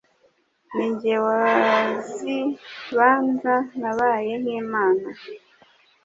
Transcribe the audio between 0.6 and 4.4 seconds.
Ni jye wazibanza, Nabaye